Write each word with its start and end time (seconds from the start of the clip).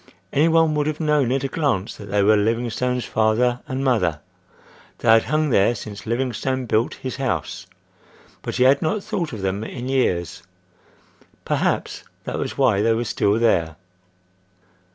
Any 0.33 0.47
one 0.47 0.73
would 0.73 0.87
have 0.87 0.99
known 0.99 1.31
at 1.31 1.43
a 1.43 1.47
glance 1.47 1.95
that 1.97 2.07
they 2.07 2.23
were 2.23 2.35
Livingstone's 2.35 3.05
father 3.05 3.59
and 3.67 3.83
mother. 3.83 4.19
They 4.97 5.09
had 5.09 5.25
hung 5.25 5.51
there 5.51 5.75
since 5.75 6.07
Livingstone 6.07 6.65
built 6.65 6.95
his 6.95 7.17
house, 7.17 7.67
but 8.41 8.55
he 8.55 8.63
had 8.63 8.81
not 8.81 9.03
thought 9.03 9.31
of 9.31 9.41
them 9.41 9.63
in 9.63 9.89
years. 9.89 10.41
Perhaps, 11.45 12.03
that 12.23 12.39
was 12.39 12.57
why 12.57 12.81
they 12.81 12.93
were 12.95 13.03
still 13.05 13.37
there. 13.37 13.75